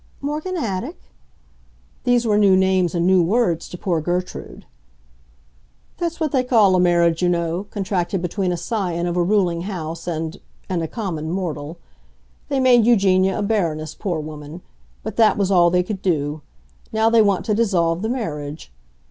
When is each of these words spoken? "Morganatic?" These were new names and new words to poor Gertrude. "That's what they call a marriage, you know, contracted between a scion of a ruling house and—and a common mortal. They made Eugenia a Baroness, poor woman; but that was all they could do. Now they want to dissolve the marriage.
"Morganatic?" 0.19 0.99
These 2.05 2.25
were 2.25 2.39
new 2.39 2.57
names 2.57 2.95
and 2.95 3.05
new 3.05 3.21
words 3.21 3.69
to 3.69 3.77
poor 3.77 4.01
Gertrude. 4.01 4.65
"That's 5.99 6.19
what 6.19 6.31
they 6.31 6.43
call 6.43 6.73
a 6.75 6.79
marriage, 6.79 7.21
you 7.21 7.29
know, 7.29 7.67
contracted 7.69 8.19
between 8.19 8.51
a 8.51 8.57
scion 8.57 9.05
of 9.05 9.15
a 9.15 9.21
ruling 9.21 9.61
house 9.61 10.07
and—and 10.07 10.81
a 10.81 10.87
common 10.87 11.29
mortal. 11.29 11.77
They 12.49 12.59
made 12.59 12.83
Eugenia 12.87 13.37
a 13.37 13.41
Baroness, 13.43 13.93
poor 13.93 14.19
woman; 14.19 14.63
but 15.03 15.17
that 15.17 15.37
was 15.37 15.51
all 15.51 15.69
they 15.69 15.83
could 15.83 16.01
do. 16.01 16.41
Now 16.91 17.11
they 17.11 17.21
want 17.21 17.45
to 17.45 17.53
dissolve 17.53 18.01
the 18.01 18.09
marriage. 18.09 18.71